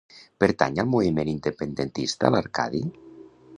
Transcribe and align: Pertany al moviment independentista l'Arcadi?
Pertany 0.43 0.79
al 0.83 0.89
moviment 0.93 1.29
independentista 1.35 2.35
l'Arcadi? 2.37 2.85